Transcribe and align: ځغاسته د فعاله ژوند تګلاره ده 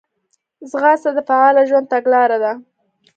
ځغاسته 0.71 1.09
د 1.13 1.19
فعاله 1.27 1.61
ژوند 1.69 1.89
تګلاره 1.93 2.37
ده 2.43 2.51